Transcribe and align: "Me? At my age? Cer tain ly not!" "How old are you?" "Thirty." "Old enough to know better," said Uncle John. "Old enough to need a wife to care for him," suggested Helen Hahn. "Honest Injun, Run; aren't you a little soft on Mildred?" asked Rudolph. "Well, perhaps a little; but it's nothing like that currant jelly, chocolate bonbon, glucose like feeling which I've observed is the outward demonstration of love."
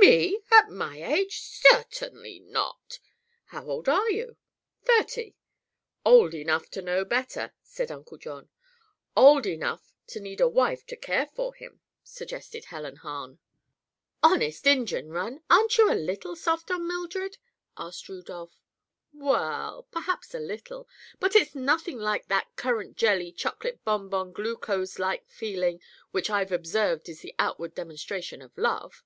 "Me? 0.00 0.40
At 0.50 0.70
my 0.70 0.96
age? 1.14 1.42
Cer 1.42 1.84
tain 1.90 2.22
ly 2.22 2.38
not!" 2.38 3.00
"How 3.48 3.66
old 3.66 3.86
are 3.86 4.08
you?" 4.10 4.38
"Thirty." 4.82 5.36
"Old 6.06 6.32
enough 6.32 6.70
to 6.70 6.80
know 6.80 7.04
better," 7.04 7.52
said 7.62 7.90
Uncle 7.90 8.16
John. 8.16 8.48
"Old 9.14 9.44
enough 9.44 9.92
to 10.06 10.20
need 10.20 10.40
a 10.40 10.48
wife 10.48 10.86
to 10.86 10.96
care 10.96 11.26
for 11.26 11.52
him," 11.52 11.80
suggested 12.02 12.64
Helen 12.64 12.96
Hahn. 12.96 13.40
"Honest 14.22 14.66
Injun, 14.66 15.10
Run; 15.10 15.42
aren't 15.50 15.76
you 15.76 15.92
a 15.92 15.94
little 15.94 16.34
soft 16.34 16.70
on 16.70 16.86
Mildred?" 16.88 17.36
asked 17.76 18.08
Rudolph. 18.08 18.58
"Well, 19.12 19.86
perhaps 19.90 20.32
a 20.34 20.40
little; 20.40 20.88
but 21.20 21.36
it's 21.36 21.54
nothing 21.54 21.98
like 21.98 22.28
that 22.28 22.56
currant 22.56 22.96
jelly, 22.96 23.32
chocolate 23.32 23.84
bonbon, 23.84 24.32
glucose 24.32 24.98
like 24.98 25.28
feeling 25.28 25.82
which 26.10 26.30
I've 26.30 26.52
observed 26.52 27.06
is 27.10 27.20
the 27.20 27.34
outward 27.38 27.74
demonstration 27.74 28.40
of 28.40 28.56
love." 28.56 29.04